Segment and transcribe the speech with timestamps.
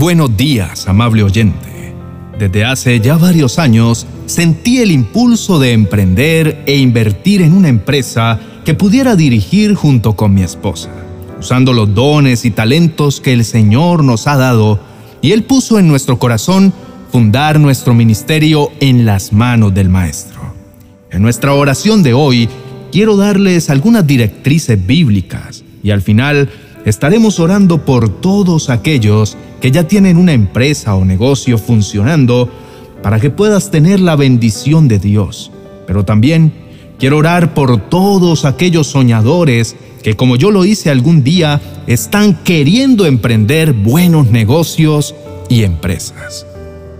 [0.00, 1.94] buenos días, amable oyente.
[2.38, 8.40] Desde hace ya varios años sentí el impulso de emprender e invertir en una empresa
[8.64, 10.88] que pudiera dirigir junto con mi esposa,
[11.38, 14.80] usando los dones y talentos que el Señor nos ha dado
[15.20, 16.72] y Él puso en nuestro corazón
[17.12, 20.40] fundar nuestro ministerio en las manos del Maestro.
[21.10, 22.48] En nuestra oración de hoy
[22.90, 26.48] quiero darles algunas directrices bíblicas y al final
[26.86, 32.48] estaremos orando por todos aquellos que ya tienen una empresa o negocio funcionando
[33.02, 35.50] para que puedas tener la bendición de Dios.
[35.86, 36.52] Pero también
[36.98, 43.06] quiero orar por todos aquellos soñadores que como yo lo hice algún día, están queriendo
[43.06, 45.14] emprender buenos negocios
[45.48, 46.46] y empresas.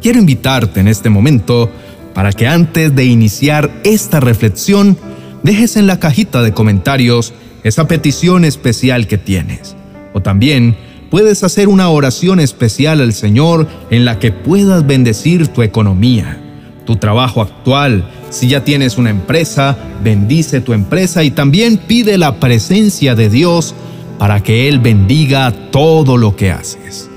[0.02, 1.70] Quiero invitarte en este momento
[2.14, 4.98] para que antes de iniciar esta reflexión,
[5.42, 9.77] dejes en la cajita de comentarios esa petición especial que tienes.
[10.12, 10.77] O también
[11.10, 16.41] puedes hacer una oración especial al Señor en la que puedas bendecir tu economía,
[16.86, 18.08] tu trabajo actual.
[18.30, 23.75] Si ya tienes una empresa, bendice tu empresa y también pide la presencia de Dios
[24.19, 27.11] para que Él bendiga todo lo que haces.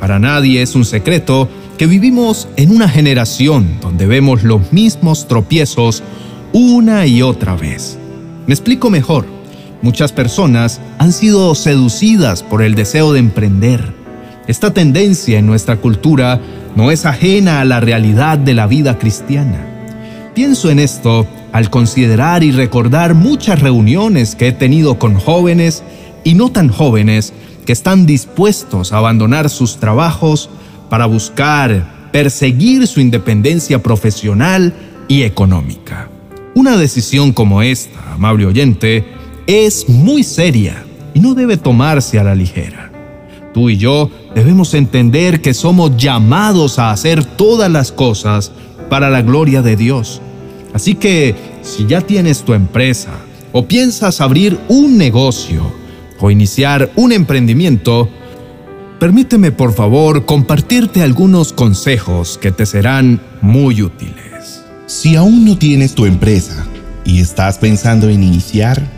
[0.00, 6.02] Para nadie es un secreto que vivimos en una generación donde vemos los mismos tropiezos
[6.52, 7.98] una y otra vez.
[8.46, 9.26] Me explico mejor.
[9.82, 13.92] Muchas personas han sido seducidas por el deseo de emprender.
[14.46, 16.40] Esta tendencia en nuestra cultura
[16.76, 19.66] no es ajena a la realidad de la vida cristiana.
[20.34, 25.82] Pienso en esto al considerar y recordar muchas reuniones que he tenido con jóvenes
[26.24, 27.32] y no tan jóvenes
[27.64, 30.50] que están dispuestos a abandonar sus trabajos
[30.90, 34.74] para buscar, perseguir su independencia profesional
[35.08, 36.08] y económica.
[36.54, 39.04] Una decisión como esta, amable oyente,
[39.46, 42.90] es muy seria y no debe tomarse a la ligera.
[43.52, 48.52] Tú y yo debemos entender que somos llamados a hacer todas las cosas
[48.88, 50.20] para la gloria de Dios.
[50.72, 53.12] Así que si ya tienes tu empresa
[53.52, 55.62] o piensas abrir un negocio
[56.18, 58.08] o iniciar un emprendimiento,
[58.98, 64.64] permíteme por favor compartirte algunos consejos que te serán muy útiles.
[64.86, 66.66] Si aún no tienes tu empresa
[67.04, 68.93] y estás pensando en iniciar,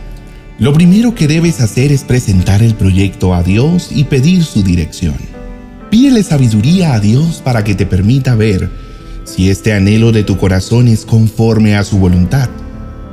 [0.58, 5.16] lo primero que debes hacer es presentar el proyecto a Dios y pedir su dirección.
[5.90, 8.70] Pídele sabiduría a Dios para que te permita ver
[9.24, 12.48] si este anhelo de tu corazón es conforme a su voluntad.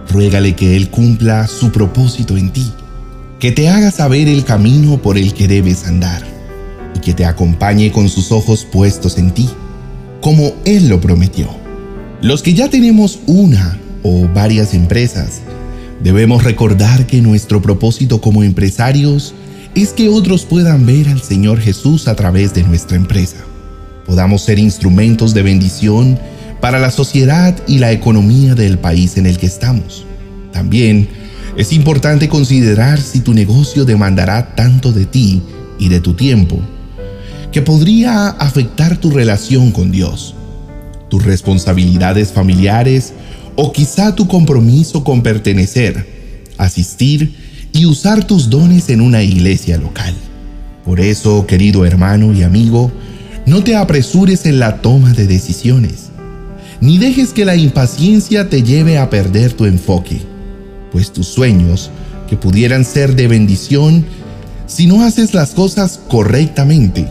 [0.10, 2.72] Ruégale que Él cumpla su propósito en ti,
[3.40, 6.24] que te haga saber el camino por el que debes andar
[6.96, 9.50] y que te acompañe con sus ojos puestos en ti,
[10.22, 11.50] como Él lo prometió.
[12.22, 15.42] Los que ya tenemos una o varias empresas,
[16.04, 19.34] Debemos recordar que nuestro propósito como empresarios
[19.74, 23.38] es que otros puedan ver al Señor Jesús a través de nuestra empresa.
[24.06, 26.20] Podamos ser instrumentos de bendición
[26.60, 30.06] para la sociedad y la economía del país en el que estamos.
[30.52, 31.08] También
[31.56, 35.42] es importante considerar si tu negocio demandará tanto de ti
[35.80, 36.60] y de tu tiempo
[37.54, 40.36] que podría afectar tu relación con Dios,
[41.10, 43.14] tus responsabilidades familiares
[43.56, 46.08] o quizá tu compromiso con pertenecer,
[46.58, 47.36] asistir
[47.72, 50.14] y usar tus dones en una iglesia local.
[50.86, 52.92] Por eso, querido hermano y amigo,
[53.46, 56.10] no te apresures en la toma de decisiones,
[56.82, 60.22] ni dejes que la impaciencia te lleve a perder tu enfoque,
[60.92, 61.90] pues tus sueños,
[62.30, 64.06] que pudieran ser de bendición,
[64.66, 67.08] si no haces las cosas correctamente,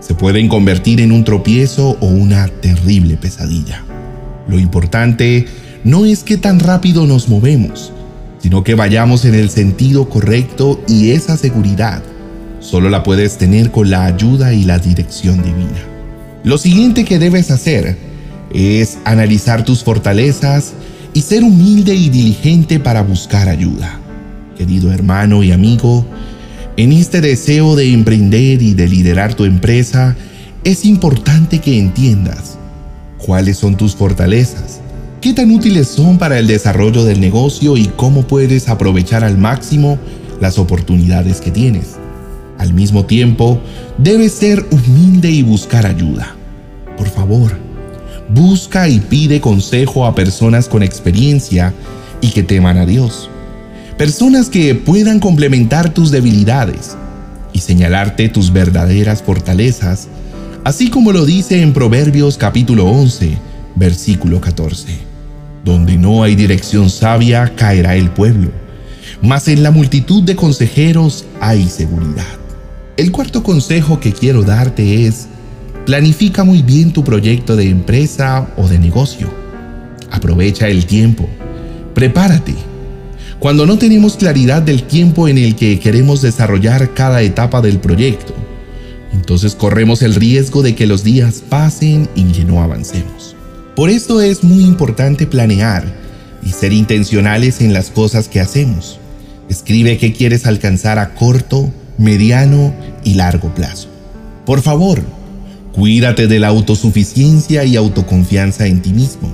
[0.00, 3.84] se pueden convertir en un tropiezo o una terrible pesadilla.
[4.48, 5.46] Lo importante
[5.86, 7.92] no es que tan rápido nos movemos,
[8.42, 12.02] sino que vayamos en el sentido correcto y esa seguridad
[12.58, 15.78] solo la puedes tener con la ayuda y la dirección divina.
[16.42, 17.96] Lo siguiente que debes hacer
[18.52, 20.72] es analizar tus fortalezas
[21.14, 24.00] y ser humilde y diligente para buscar ayuda.
[24.58, 26.04] Querido hermano y amigo,
[26.76, 30.16] en este deseo de emprender y de liderar tu empresa,
[30.64, 32.58] es importante que entiendas
[33.18, 34.80] cuáles son tus fortalezas
[35.20, 39.98] qué tan útiles son para el desarrollo del negocio y cómo puedes aprovechar al máximo
[40.40, 41.96] las oportunidades que tienes.
[42.58, 43.60] Al mismo tiempo,
[43.98, 46.34] debes ser humilde y buscar ayuda.
[46.96, 47.58] Por favor,
[48.28, 51.74] busca y pide consejo a personas con experiencia
[52.20, 53.30] y que teman a Dios.
[53.98, 56.96] Personas que puedan complementar tus debilidades
[57.52, 60.08] y señalarte tus verdaderas fortalezas,
[60.64, 63.38] así como lo dice en Proverbios capítulo 11,
[63.76, 64.88] versículo 14.
[65.64, 68.50] Donde no hay dirección sabia, caerá el pueblo,
[69.22, 72.24] mas en la multitud de consejeros hay seguridad.
[72.96, 75.28] El cuarto consejo que quiero darte es,
[75.86, 79.32] Planifica muy bien tu proyecto de empresa o de negocio.
[80.10, 81.28] Aprovecha el tiempo.
[81.94, 82.56] Prepárate.
[83.38, 88.34] Cuando no tenemos claridad del tiempo en el que queremos desarrollar cada etapa del proyecto,
[89.12, 93.35] entonces corremos el riesgo de que los días pasen y que no avancemos.
[93.76, 95.84] Por eso es muy importante planear
[96.42, 98.98] y ser intencionales en las cosas que hacemos.
[99.50, 102.74] Escribe qué quieres alcanzar a corto, mediano
[103.04, 103.88] y largo plazo.
[104.46, 105.02] Por favor,
[105.74, 109.30] cuídate de la autosuficiencia y autoconfianza en ti mismo.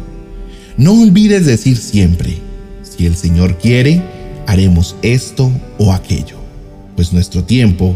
[0.77, 2.37] No olvides decir siempre,
[2.83, 4.03] si el Señor quiere,
[4.49, 6.39] haremos esto o aquello,
[6.97, 7.95] pues nuestro tiempo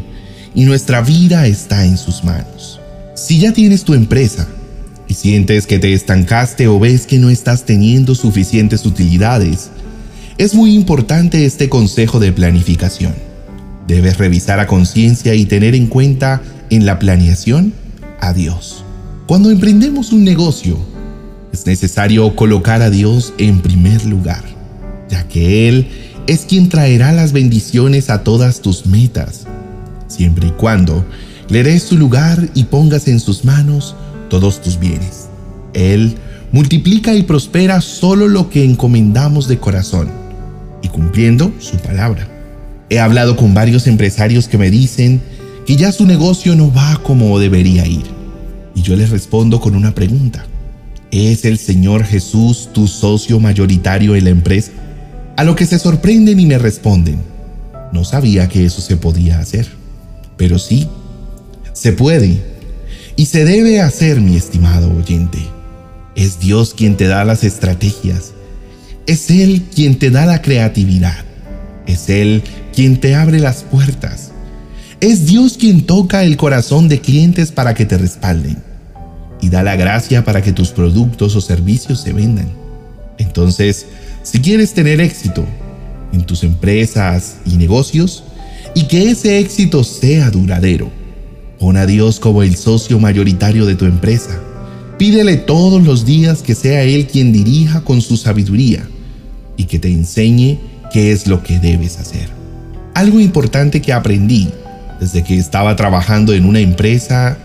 [0.54, 2.78] y nuestra vida está en sus manos.
[3.16, 4.46] Si ya tienes tu empresa
[5.16, 9.70] sientes que te estancaste o ves que no estás teniendo suficientes utilidades,
[10.36, 13.14] es muy importante este consejo de planificación.
[13.88, 17.72] Debes revisar a conciencia y tener en cuenta en la planeación
[18.20, 18.84] a Dios.
[19.26, 20.78] Cuando emprendemos un negocio,
[21.50, 24.44] es necesario colocar a Dios en primer lugar,
[25.08, 25.88] ya que Él
[26.26, 29.46] es quien traerá las bendiciones a todas tus metas,
[30.08, 31.06] siempre y cuando
[31.48, 33.96] le des su lugar y pongas en sus manos
[34.28, 35.28] todos tus bienes.
[35.74, 36.16] Él
[36.52, 40.10] multiplica y prospera solo lo que encomendamos de corazón
[40.82, 42.28] y cumpliendo su palabra.
[42.88, 45.20] He hablado con varios empresarios que me dicen
[45.66, 48.04] que ya su negocio no va como debería ir.
[48.74, 50.46] Y yo les respondo con una pregunta.
[51.10, 54.70] ¿Es el Señor Jesús tu socio mayoritario en la empresa?
[55.36, 57.18] A lo que se sorprenden y me responden,
[57.92, 59.66] no sabía que eso se podía hacer.
[60.36, 60.88] Pero sí,
[61.72, 62.42] se puede
[63.16, 65.38] y se debe hacer, mi estimado oyente.
[66.14, 68.32] Es Dios quien te da las estrategias
[69.06, 71.24] es Él quien te da la creatividad.
[71.86, 72.42] Es Él
[72.74, 74.32] quien te abre las puertas.
[75.00, 78.58] Es Dios quien toca el corazón de clientes para que te respalden
[79.40, 82.48] y da la gracia para que tus productos o servicios se vendan.
[83.18, 83.86] Entonces,
[84.22, 85.44] si quieres tener éxito
[86.12, 88.24] en tus empresas y negocios
[88.74, 90.90] y que ese éxito sea duradero,
[91.58, 94.40] pon a Dios como el socio mayoritario de tu empresa.
[94.98, 98.88] Pídele todos los días que sea Él quien dirija con su sabiduría
[99.56, 100.58] y que te enseñe
[100.92, 102.28] qué es lo que debes hacer.
[102.94, 104.48] Algo importante que aprendí
[105.00, 107.38] desde que estaba trabajando en una empresa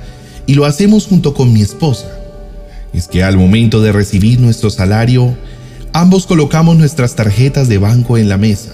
[0.45, 2.07] y lo hacemos junto con mi esposa
[2.93, 5.35] es que al momento de recibir nuestro salario,
[5.93, 8.71] ambos colocamos nuestras tarjetas de banco en la mesa,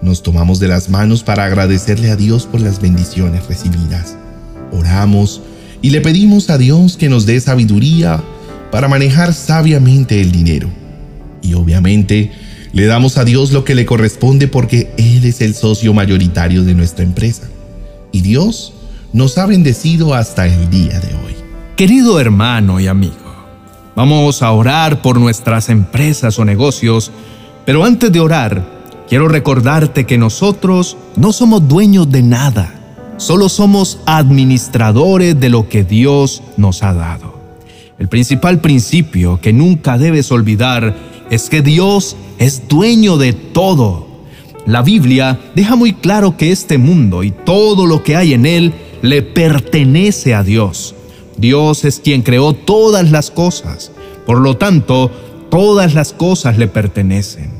[0.00, 4.16] nos tomamos de las manos para agradecerle a Dios por las bendiciones recibidas,
[4.72, 5.42] oramos
[5.82, 8.22] y le pedimos a Dios que nos dé sabiduría
[8.70, 10.68] para manejar sabiamente el dinero.
[11.42, 12.32] Y obviamente,
[12.72, 16.74] le damos a Dios lo que le corresponde porque Él es el socio mayoritario de
[16.74, 17.48] nuestra empresa.
[18.12, 18.72] Y Dios
[19.12, 21.34] nos ha bendecido hasta el día de hoy.
[21.76, 23.14] Querido hermano y amigo,
[23.94, 27.10] vamos a orar por nuestras empresas o negocios,
[27.64, 28.64] pero antes de orar,
[29.08, 32.74] quiero recordarte que nosotros no somos dueños de nada,
[33.18, 37.38] solo somos administradores de lo que Dios nos ha dado.
[37.98, 40.96] El principal principio que nunca debes olvidar
[41.30, 44.06] es que Dios es dueño de todo.
[44.66, 48.72] La Biblia deja muy claro que este mundo y todo lo que hay en él
[49.02, 50.94] le pertenece a Dios.
[51.36, 53.90] Dios es quien creó todas las cosas.
[54.26, 55.10] Por lo tanto,
[55.50, 57.50] todas las cosas le pertenecen.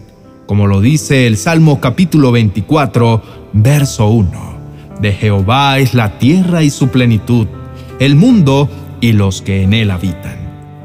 [0.46, 3.22] Como lo dice el Salmo capítulo 24,
[3.52, 4.57] verso 1.
[5.00, 7.46] De Jehová es la tierra y su plenitud,
[8.00, 8.68] el mundo
[9.00, 10.36] y los que en él habitan.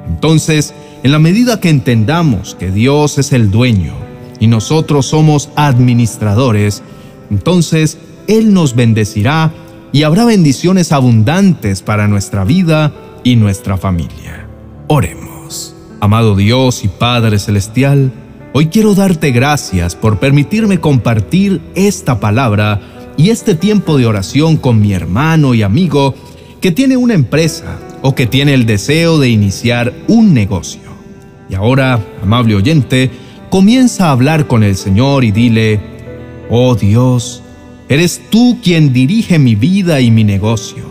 [0.07, 3.93] Entonces, en la medida que entendamos que Dios es el dueño
[4.39, 6.83] y nosotros somos administradores,
[7.29, 9.51] entonces Él nos bendecirá
[9.91, 12.93] y habrá bendiciones abundantes para nuestra vida
[13.23, 14.47] y nuestra familia.
[14.87, 15.75] Oremos.
[15.99, 18.11] Amado Dios y Padre Celestial,
[18.53, 24.79] hoy quiero darte gracias por permitirme compartir esta palabra y este tiempo de oración con
[24.81, 26.15] mi hermano y amigo
[26.61, 30.81] que tiene una empresa o que tiene el deseo de iniciar un negocio.
[31.49, 33.11] Y ahora, amable oyente,
[33.49, 35.79] comienza a hablar con el Señor y dile,
[36.49, 37.43] oh Dios,
[37.89, 40.83] eres tú quien dirige mi vida y mi negocio.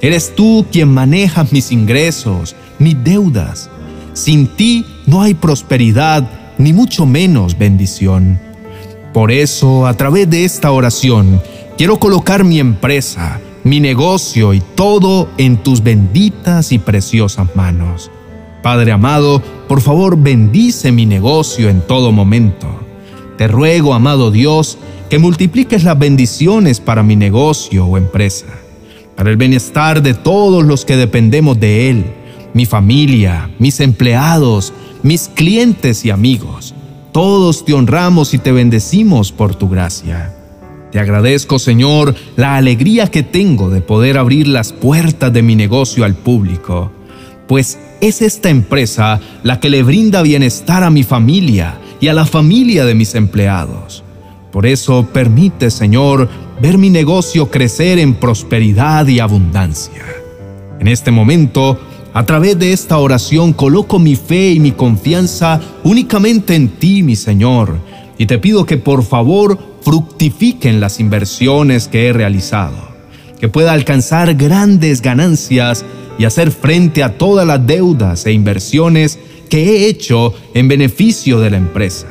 [0.00, 3.70] Eres tú quien maneja mis ingresos, mis deudas.
[4.12, 8.38] Sin ti no hay prosperidad, ni mucho menos bendición.
[9.12, 11.40] Por eso, a través de esta oración,
[11.76, 18.10] quiero colocar mi empresa, mi negocio y todo en tus benditas y preciosas manos.
[18.62, 22.68] Padre amado, por favor bendice mi negocio en todo momento.
[23.36, 24.78] Te ruego, amado Dios,
[25.10, 28.46] que multipliques las bendiciones para mi negocio o empresa.
[29.16, 32.04] para el bienestar de todos los que dependemos de Él,
[32.52, 34.72] mi familia, mis empleados,
[35.04, 36.74] mis clientes y amigos.
[37.12, 40.34] Todos te honramos y te bendecimos por tu gracia.
[40.94, 46.04] Te agradezco, Señor, la alegría que tengo de poder abrir las puertas de mi negocio
[46.04, 46.92] al público,
[47.48, 52.24] pues es esta empresa la que le brinda bienestar a mi familia y a la
[52.24, 54.04] familia de mis empleados.
[54.52, 56.28] Por eso permite, Señor,
[56.62, 60.04] ver mi negocio crecer en prosperidad y abundancia.
[60.78, 61.76] En este momento,
[62.12, 67.16] a través de esta oración coloco mi fe y mi confianza únicamente en ti, mi
[67.16, 67.80] Señor,
[68.18, 72.76] y te pido que por favor fructifiquen las inversiones que he realizado,
[73.40, 75.84] que pueda alcanzar grandes ganancias
[76.18, 79.18] y hacer frente a todas las deudas e inversiones
[79.50, 82.06] que he hecho en beneficio de la empresa.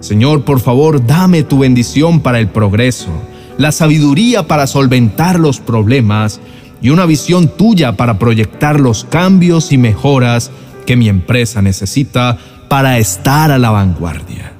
[0.00, 3.08] Señor, por favor, dame tu bendición para el progreso,
[3.56, 6.40] la sabiduría para solventar los problemas
[6.82, 10.50] y una visión tuya para proyectar los cambios y mejoras
[10.84, 12.36] que mi empresa necesita
[12.68, 14.53] para estar a la vanguardia.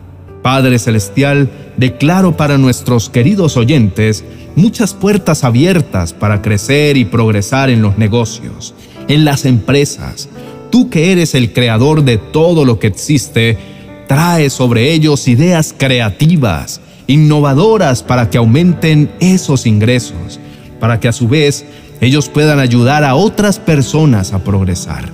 [0.44, 1.48] Padre Celestial,
[1.78, 8.74] declaro para nuestros queridos oyentes muchas puertas abiertas para crecer y progresar en los negocios,
[9.08, 10.28] en las empresas.
[10.70, 13.56] Tú que eres el creador de todo lo que existe,
[14.06, 20.38] trae sobre ellos ideas creativas, innovadoras para que aumenten esos ingresos,
[20.78, 21.64] para que a su vez
[22.02, 25.08] ellos puedan ayudar a otras personas a progresar.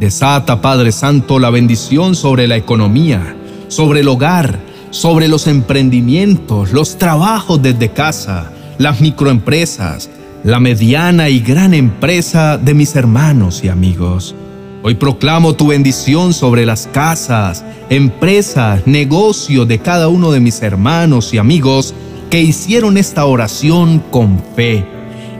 [0.00, 3.36] Desata, Padre Santo, la bendición sobre la economía,
[3.68, 4.58] sobre el hogar,
[4.90, 10.10] sobre los emprendimientos, los trabajos desde casa, las microempresas,
[10.44, 14.34] la mediana y gran empresa de mis hermanos y amigos.
[14.82, 21.34] Hoy proclamo tu bendición sobre las casas, empresas, negocios de cada uno de mis hermanos
[21.34, 21.94] y amigos
[22.30, 24.84] que hicieron esta oración con fe.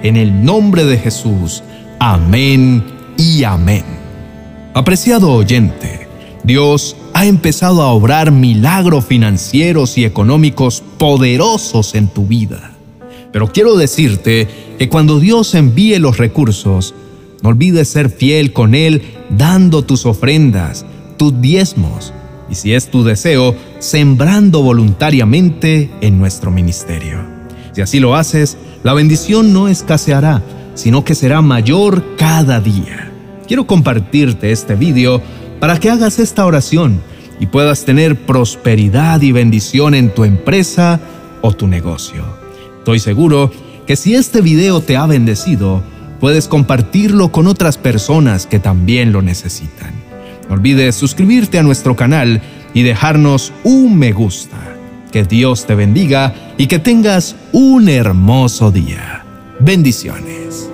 [0.03, 1.63] En el nombre de Jesús.
[2.01, 2.85] Amén
[3.17, 3.85] y amén.
[4.75, 6.09] Apreciado oyente,
[6.45, 12.71] Dios ha empezado a obrar milagros financieros y económicos poderosos en tu vida.
[13.33, 14.47] Pero quiero decirte
[14.79, 16.95] que cuando Dios envíe los recursos,
[17.43, 22.13] no olvides ser fiel con Él dando tus ofrendas, tus diezmos
[22.49, 27.19] y si es tu deseo, sembrando voluntariamente en nuestro ministerio.
[27.73, 30.41] Si así lo haces, la bendición no escaseará,
[30.77, 33.11] sino que será mayor cada día.
[33.49, 35.21] Quiero compartirte este video
[35.61, 37.01] para que hagas esta oración
[37.41, 41.01] y puedas tener prosperidad y bendición en tu empresa
[41.43, 42.25] o tu negocio.
[42.79, 43.51] Estoy seguro
[43.87, 45.83] que si este video te ha bendecido,
[46.21, 49.93] puedes compartirlo con otras personas que también lo necesitan.
[50.49, 52.43] No olvides suscribirte a nuestro canal
[52.75, 54.57] y dejarnos un me gusta.
[55.13, 59.25] Que Dios te bendiga y que tengas un hermoso día.
[59.61, 60.68] Bendiciones.